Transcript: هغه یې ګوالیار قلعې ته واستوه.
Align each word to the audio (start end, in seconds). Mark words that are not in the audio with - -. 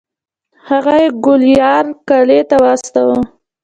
هغه 0.69 0.93
یې 1.03 1.07
ګوالیار 1.23 1.85
قلعې 2.07 2.41
ته 2.49 2.55
واستوه. 2.63 3.17